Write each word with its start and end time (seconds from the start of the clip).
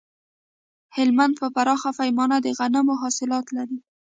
هلمند 0.95 1.33
په 1.39 1.47
پراخه 1.55 1.89
پیمانه 1.99 2.37
د 2.41 2.47
غنمو 2.57 2.93
حاصلات 3.01 3.45
لري 3.57 3.79